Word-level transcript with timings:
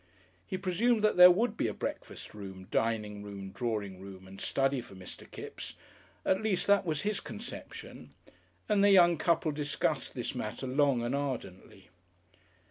He 0.47 0.57
presumed 0.57 1.03
there 1.03 1.29
would 1.29 1.55
be 1.55 1.67
a 1.67 1.75
breakfast 1.75 2.33
room, 2.33 2.67
dining 2.71 3.21
room, 3.21 3.51
drawing 3.51 4.01
room, 4.01 4.27
and 4.27 4.41
study 4.41 4.81
for 4.81 4.95
Mr. 4.95 5.29
Kipps, 5.29 5.75
at 6.25 6.41
least 6.41 6.65
that 6.65 6.87
was 6.87 7.03
his 7.03 7.19
conception, 7.19 8.09
and 8.67 8.83
the 8.83 8.89
young 8.89 9.15
couple 9.15 9.51
discussed 9.51 10.15
this 10.15 10.33
matter 10.33 10.65
long 10.65 11.03
and 11.03 11.13
ardently. 11.13 11.89